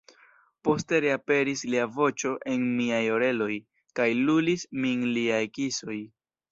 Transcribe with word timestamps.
Poste 0.67 1.01
reaperis 1.05 1.61
lia 1.75 1.85
voĉo 1.99 2.33
en 2.55 2.65
miaj 2.81 3.03
oreloj, 3.19 3.51
kaj 4.01 4.11
lulis 4.25 4.69
min 4.85 5.09
liaj 5.17 5.45
kisoj. 5.61 6.03